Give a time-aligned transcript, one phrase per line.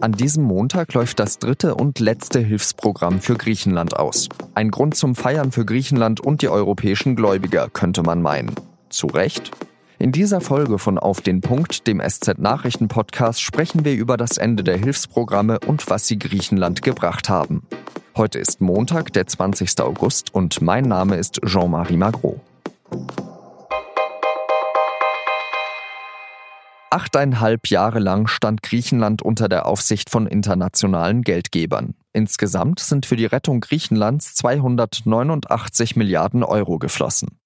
[0.00, 4.30] An diesem Montag läuft das dritte und letzte Hilfsprogramm für Griechenland aus.
[4.54, 8.54] Ein Grund zum Feiern für Griechenland und die europäischen Gläubiger, könnte man meinen.
[8.88, 9.50] Zu Recht?
[9.98, 14.38] In dieser Folge von Auf den Punkt, dem SZ Nachrichten Podcast, sprechen wir über das
[14.38, 17.62] Ende der Hilfsprogramme und was sie Griechenland gebracht haben.
[18.16, 19.80] Heute ist Montag, der 20.
[19.80, 22.39] August und mein Name ist Jean-Marie Magro.
[26.92, 31.94] Achteinhalb Jahre lang stand Griechenland unter der Aufsicht von internationalen Geldgebern.
[32.12, 37.38] Insgesamt sind für die Rettung Griechenlands 289 Milliarden Euro geflossen.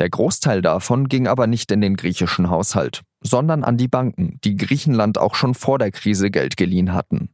[0.00, 4.56] Der Großteil davon ging aber nicht in den griechischen Haushalt, sondern an die Banken, die
[4.56, 7.30] Griechenland auch schon vor der Krise Geld geliehen hatten.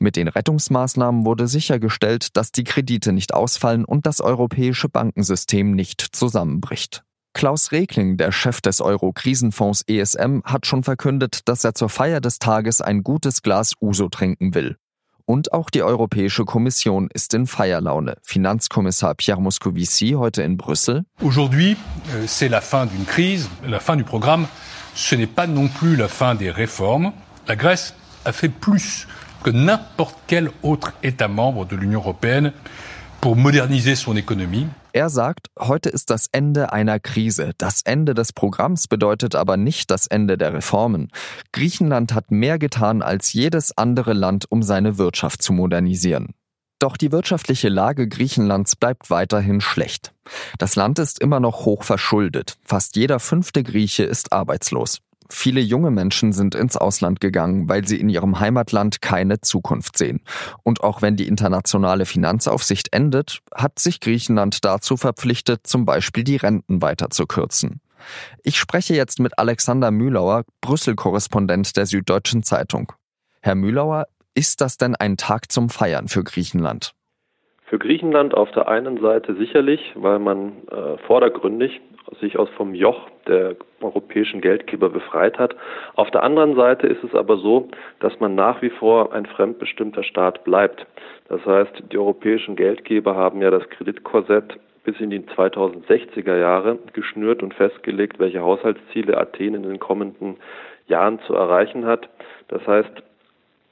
[0.00, 6.00] Mit den Rettungsmaßnahmen wurde sichergestellt, dass die Kredite nicht ausfallen und das europäische Bankensystem nicht
[6.00, 7.05] zusammenbricht.
[7.36, 12.38] Klaus Regling, der Chef des Euro-Krisenfonds ESM, hat schon verkündet, dass er zur Feier des
[12.38, 14.78] Tages ein gutes Glas Uso trinken will.
[15.26, 18.16] Und auch die Europäische Kommission ist in Feierlaune.
[18.22, 21.04] Finanzkommissar Pierre Moscovici heute in Brüssel.
[21.20, 21.76] Aujourd'hui,
[22.14, 24.46] euh, c'est la fin d'une crise, la fin du programme.
[24.94, 27.12] Ce n'est pas non plus la fin des réformes.
[27.48, 29.08] La Grèce a fait plus
[29.42, 32.54] que n'importe quel autre État membre de l'Union européenne
[33.26, 34.68] pour moderniser son économie.
[34.92, 37.54] Er sagt, heute ist das Ende einer Krise.
[37.58, 41.08] Das Ende des Programms bedeutet aber nicht das Ende der Reformen.
[41.50, 46.34] Griechenland hat mehr getan als jedes andere Land, um seine Wirtschaft zu modernisieren.
[46.78, 50.12] Doch die wirtschaftliche Lage Griechenlands bleibt weiterhin schlecht.
[50.58, 52.58] Das Land ist immer noch hoch verschuldet.
[52.64, 55.00] Fast jeder fünfte Grieche ist arbeitslos.
[55.30, 60.20] Viele junge Menschen sind ins Ausland gegangen, weil sie in ihrem Heimatland keine Zukunft sehen.
[60.62, 66.36] Und auch wenn die internationale Finanzaufsicht endet, hat sich Griechenland dazu verpflichtet, zum Beispiel die
[66.36, 67.80] Renten weiter zu kürzen.
[68.42, 72.92] Ich spreche jetzt mit Alexander Mühlauer, Brüssel-Korrespondent der Süddeutschen Zeitung.
[73.40, 76.92] Herr Mühlauer, ist das denn ein Tag zum Feiern für Griechenland?
[77.66, 81.80] Für Griechenland auf der einen Seite sicherlich, weil man äh, vordergründig
[82.20, 85.56] sich aus vom Joch der europäischen Geldgeber befreit hat.
[85.94, 87.68] Auf der anderen Seite ist es aber so,
[87.98, 90.86] dass man nach wie vor ein fremdbestimmter Staat bleibt.
[91.28, 97.42] Das heißt, die europäischen Geldgeber haben ja das Kreditkorsett bis in die 2060er Jahre geschnürt
[97.42, 100.36] und festgelegt, welche Haushaltsziele Athen in den kommenden
[100.86, 102.08] Jahren zu erreichen hat.
[102.46, 103.02] Das heißt,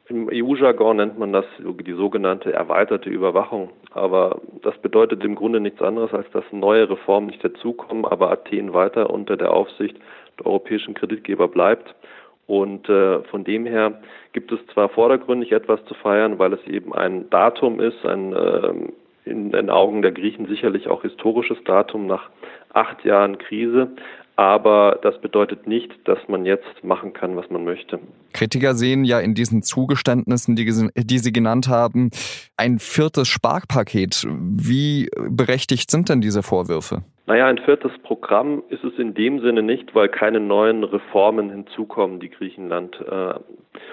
[0.06, 3.70] im EU-Jargon nennt man das die sogenannte erweiterte Überwachung.
[3.92, 8.74] Aber das bedeutet im Grunde nichts anderes, als dass neue Reformen nicht dazukommen, aber Athen
[8.74, 9.96] weiter unter der Aufsicht
[10.38, 11.94] der europäischen Kreditgeber bleibt.
[12.46, 16.94] Und äh, von dem her gibt es zwar vordergründig etwas zu feiern, weil es eben
[16.94, 18.72] ein Datum ist, ein äh,
[19.24, 22.28] in den Augen der Griechen sicherlich auch historisches Datum nach
[22.74, 23.88] acht Jahren Krise.
[24.36, 28.00] Aber das bedeutet nicht, dass man jetzt machen kann, was man möchte.
[28.32, 30.64] Kritiker sehen ja in diesen Zugeständnissen, die,
[30.96, 32.10] die Sie genannt haben,
[32.56, 34.26] ein viertes Sparpaket.
[34.28, 37.04] Wie berechtigt sind denn diese Vorwürfe?
[37.26, 42.20] Naja, ein viertes Programm ist es in dem Sinne nicht, weil keine neuen Reformen hinzukommen,
[42.20, 43.34] die Griechenland äh,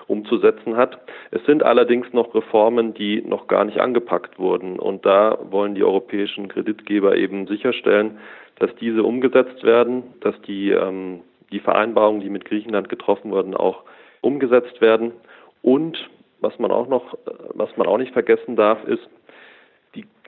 [0.08, 1.00] umzusetzen hat.
[1.32, 4.80] Es sind allerdings noch Reformen, die noch gar nicht angepackt wurden.
[4.80, 8.20] Und da wollen die europäischen Kreditgeber eben sicherstellen,
[8.60, 11.22] dass diese umgesetzt werden, dass die, ähm,
[11.54, 13.84] die Vereinbarungen, die mit Griechenland getroffen wurden, auch
[14.20, 15.14] umgesetzt werden.
[15.62, 16.10] Und
[16.42, 17.18] was man auch noch,
[17.54, 19.08] was man auch nicht vergessen darf, ist,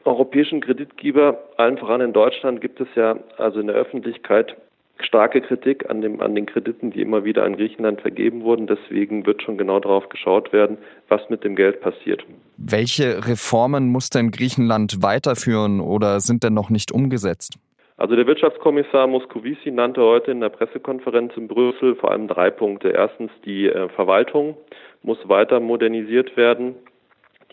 [0.06, 4.56] europäischen Kreditgeber, allen voran in Deutschland, gibt es ja also in der Öffentlichkeit
[5.00, 8.68] starke Kritik an, dem, an den Krediten, die immer wieder an Griechenland vergeben wurden.
[8.68, 10.78] Deswegen wird schon genau darauf geschaut werden,
[11.10, 12.24] was mit dem Geld passiert.
[12.58, 17.58] Welche Reformen muss denn Griechenland weiterführen oder sind denn noch nicht umgesetzt?
[17.98, 22.90] Also der Wirtschaftskommissar Moscovici nannte heute in der Pressekonferenz in Brüssel vor allem drei Punkte.
[22.90, 24.58] Erstens, die äh, Verwaltung
[25.04, 26.76] muss weiter modernisiert werden.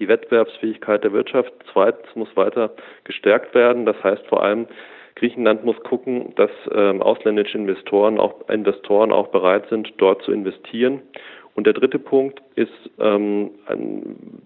[0.00, 2.70] Die Wettbewerbsfähigkeit der Wirtschaft zweitens muss weiter
[3.04, 3.86] gestärkt werden.
[3.86, 4.66] Das heißt vor allem,
[5.14, 11.02] Griechenland muss gucken, dass ähm, ausländische Investoren auch, Investoren auch bereit sind, dort zu investieren.
[11.54, 13.50] Und der dritte Punkt ist ähm,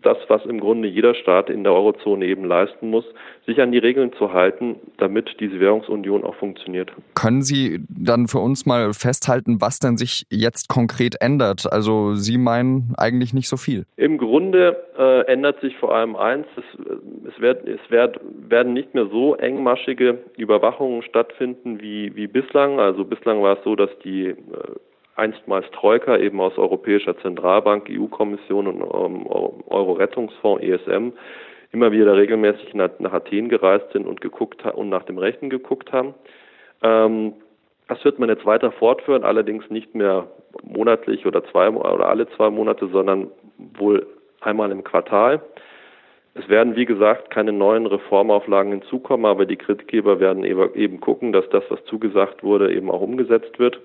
[0.03, 3.05] das, was im Grunde jeder Staat in der Eurozone eben leisten muss,
[3.47, 6.91] sich an die Regeln zu halten, damit diese Währungsunion auch funktioniert.
[7.15, 11.71] Können Sie dann für uns mal festhalten, was denn sich jetzt konkret ändert?
[11.71, 13.85] Also Sie meinen eigentlich nicht so viel.
[13.97, 16.65] Im Grunde äh, ändert sich vor allem eins, es,
[17.29, 18.19] es, wird, es wird,
[18.49, 22.81] werden nicht mehr so engmaschige Überwachungen stattfinden wie, wie bislang.
[22.81, 24.37] Also bislang war es so, dass die äh,
[25.17, 29.27] einstmals Troika eben aus Europäischer Zentralbank, EU-Kommission und ähm,
[29.69, 31.13] Euro-Rettungsfonds ESM
[31.73, 36.15] immer wieder regelmäßig nach, Athen gereist sind und geguckt und nach dem Rechten geguckt haben.
[36.83, 37.35] Ähm,
[37.89, 40.29] das wird man jetzt weiter fortführen, allerdings nicht mehr
[40.63, 43.31] monatlich oder zwei oder alle zwei Monate, sondern
[43.79, 44.07] wohl
[44.41, 45.43] einmal im Quartal.
[46.35, 51.49] Es werden, wie gesagt, keine neuen Reformauflagen hinzukommen, aber die Kreditgeber werden eben gucken, dass
[51.51, 53.81] das, was zugesagt wurde, eben auch umgesetzt wird.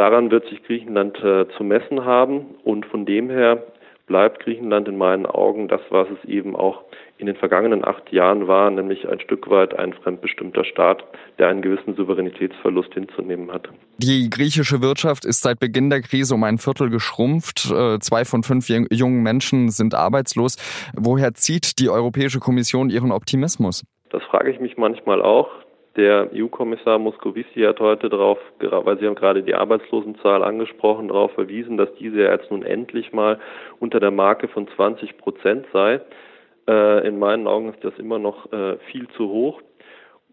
[0.00, 3.62] Daran wird sich Griechenland äh, zu messen haben und von dem her
[4.06, 6.84] bleibt Griechenland in meinen Augen das, was es eben auch
[7.18, 11.04] in den vergangenen acht Jahren war, nämlich ein Stück weit ein fremdbestimmter Staat,
[11.38, 13.68] der einen gewissen Souveränitätsverlust hinzunehmen hat.
[13.98, 17.70] Die griechische Wirtschaft ist seit Beginn der Krise um ein Viertel geschrumpft.
[17.70, 20.56] Äh, zwei von fünf jungen Menschen sind arbeitslos.
[20.96, 23.84] Woher zieht die Europäische Kommission ihren Optimismus?
[24.08, 25.50] Das frage ich mich manchmal auch.
[26.00, 31.76] Der EU-Kommissar Moscovici hat heute darauf, weil Sie haben gerade die Arbeitslosenzahl angesprochen, darauf verwiesen,
[31.76, 33.38] dass diese jetzt nun endlich mal
[33.80, 36.00] unter der Marke von 20 Prozent sei.
[36.66, 39.60] Äh, in meinen Augen ist das immer noch äh, viel zu hoch.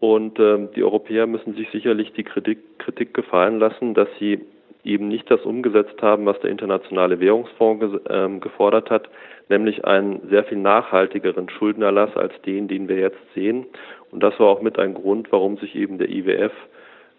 [0.00, 4.40] Und ähm, die Europäer müssen sich sicherlich die Kritik, Kritik gefallen lassen, dass sie
[4.84, 9.10] eben nicht das umgesetzt haben, was der Internationale Währungsfonds ähm, gefordert hat,
[9.50, 13.66] nämlich einen sehr viel nachhaltigeren Schuldenerlass als den, den wir jetzt sehen.
[14.10, 16.52] Und das war auch mit ein Grund, warum sich eben der IWF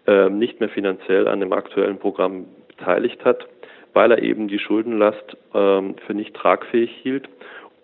[0.06, 3.46] äh, nicht mehr finanziell an dem aktuellen Programm beteiligt hat,
[3.92, 7.28] weil er eben die Schuldenlast äh, für nicht tragfähig hielt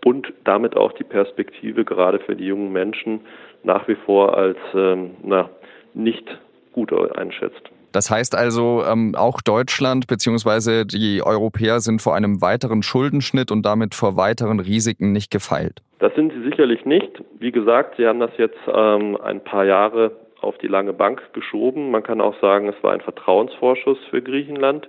[0.04, 3.20] und damit auch die Perspektive gerade für die jungen Menschen
[3.62, 5.50] nach wie vor als ähm, na,
[5.94, 6.24] nicht
[6.72, 7.70] gut einschätzt.
[7.92, 10.84] Das heißt also, ähm, auch Deutschland bzw.
[10.84, 15.82] die Europäer sind vor einem weiteren Schuldenschnitt und damit vor weiteren Risiken nicht gefeilt.
[15.98, 17.22] Das sind sie sicherlich nicht.
[17.38, 21.90] Wie gesagt, sie haben das jetzt ähm, ein paar Jahre auf die lange Bank geschoben.
[21.90, 24.88] Man kann auch sagen, es war ein Vertrauensvorschuss für Griechenland.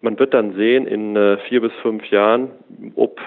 [0.00, 2.50] Man wird dann sehen in äh, vier bis fünf Jahren,
[2.96, 3.20] ob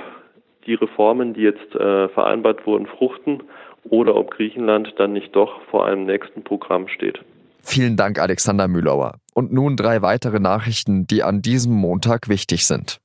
[0.67, 3.43] die Reformen, die jetzt äh, vereinbart wurden, fruchten
[3.89, 7.19] oder ob Griechenland dann nicht doch vor einem nächsten Programm steht.
[7.67, 9.15] Vielen Dank, Alexander Mühlauer.
[9.33, 13.01] Und nun drei weitere Nachrichten, die an diesem Montag wichtig sind.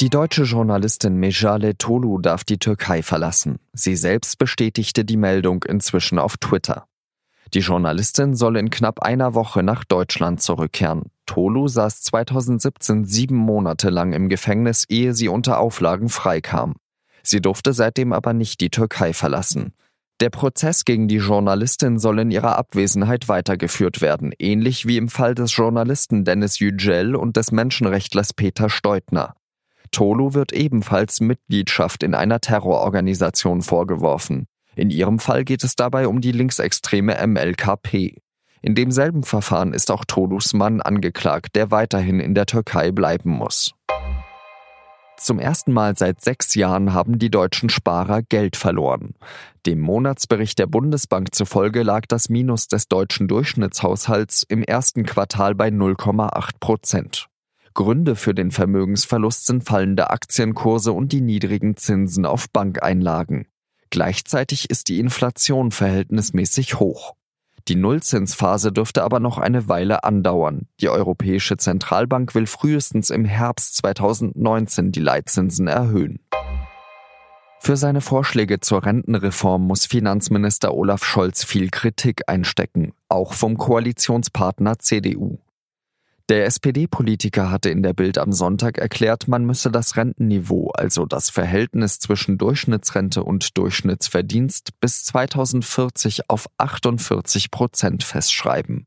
[0.00, 3.58] Die deutsche Journalistin Mejale Tolu darf die Türkei verlassen.
[3.72, 6.86] Sie selbst bestätigte die Meldung inzwischen auf Twitter.
[7.52, 11.10] Die Journalistin soll in knapp einer Woche nach Deutschland zurückkehren.
[11.26, 16.76] Tolu saß 2017 sieben Monate lang im Gefängnis, ehe sie unter Auflagen freikam.
[17.24, 19.74] Sie durfte seitdem aber nicht die Türkei verlassen.
[20.20, 25.34] Der Prozess gegen die Journalistin soll in ihrer Abwesenheit weitergeführt werden, ähnlich wie im Fall
[25.34, 29.34] des Journalisten Dennis Yücel und des Menschenrechtlers Peter Steutner.
[29.90, 34.46] Tolu wird ebenfalls Mitgliedschaft in einer Terrororganisation vorgeworfen.
[34.76, 38.18] In ihrem Fall geht es dabei um die linksextreme MLKP.
[38.62, 43.72] In demselben Verfahren ist auch Tolus Mann angeklagt, der weiterhin in der Türkei bleiben muss.
[45.16, 49.14] Zum ersten Mal seit sechs Jahren haben die deutschen Sparer Geld verloren.
[49.64, 55.68] Dem Monatsbericht der Bundesbank zufolge lag das Minus des deutschen Durchschnittshaushalts im ersten Quartal bei
[55.68, 57.28] 0,8 Prozent.
[57.74, 63.46] Gründe für den Vermögensverlust sind fallende Aktienkurse und die niedrigen Zinsen auf Bankeinlagen.
[63.90, 67.14] Gleichzeitig ist die Inflation verhältnismäßig hoch.
[67.68, 70.68] Die Nullzinsphase dürfte aber noch eine Weile andauern.
[70.80, 76.20] Die Europäische Zentralbank will frühestens im Herbst 2019 die Leitzinsen erhöhen.
[77.60, 84.78] Für seine Vorschläge zur Rentenreform muss Finanzminister Olaf Scholz viel Kritik einstecken, auch vom Koalitionspartner
[84.78, 85.38] CDU.
[86.30, 91.28] Der SPD-Politiker hatte in der Bild am Sonntag erklärt, man müsse das Rentenniveau, also das
[91.28, 98.86] Verhältnis zwischen Durchschnittsrente und Durchschnittsverdienst, bis 2040 auf 48 Prozent festschreiben.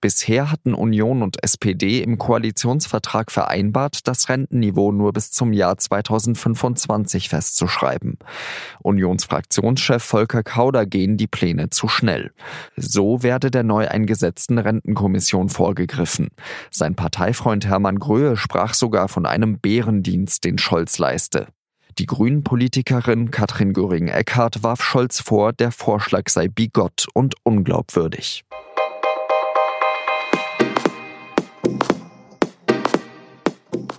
[0.00, 7.28] Bisher hatten Union und SPD im Koalitionsvertrag vereinbart, das Rentenniveau nur bis zum Jahr 2025
[7.28, 8.16] festzuschreiben.
[8.80, 12.30] Unionsfraktionschef Volker Kauder gehen die Pläne zu schnell.
[12.76, 16.28] So werde der neu eingesetzten Rentenkommission vorgegriffen.
[16.70, 21.48] Sein Parteifreund Hermann Gröhe sprach sogar von einem Bärendienst, den Scholz leiste.
[21.98, 28.44] Die Grünen-Politikerin Katrin Göring-Eckardt warf Scholz vor, der Vorschlag sei bigott und unglaubwürdig.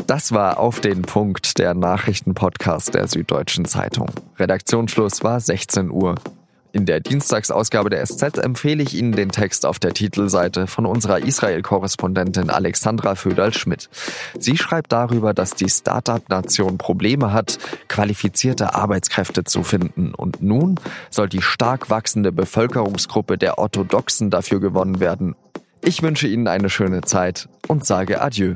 [0.10, 4.10] Das war auf den Punkt der Nachrichtenpodcast der Süddeutschen Zeitung.
[4.40, 6.16] Redaktionsschluss war 16 Uhr.
[6.72, 11.20] In der Dienstagsausgabe der SZ empfehle ich Ihnen den Text auf der Titelseite von unserer
[11.20, 13.88] Israel-Korrespondentin Alexandra Föderl-Schmidt.
[14.40, 20.16] Sie schreibt darüber, dass die Start-up-Nation Probleme hat, qualifizierte Arbeitskräfte zu finden.
[20.16, 20.80] Und nun
[21.12, 25.36] soll die stark wachsende Bevölkerungsgruppe der Orthodoxen dafür gewonnen werden.
[25.84, 28.56] Ich wünsche Ihnen eine schöne Zeit und sage Adieu.